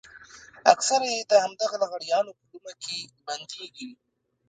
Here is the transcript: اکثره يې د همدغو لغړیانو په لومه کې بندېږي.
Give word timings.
اکثره 0.73 1.07
يې 1.15 1.21
د 1.31 1.33
همدغو 1.43 1.77
لغړیانو 1.83 2.31
په 2.37 2.43
لومه 2.51 2.73
کې 2.83 2.97
بندېږي. 3.25 3.89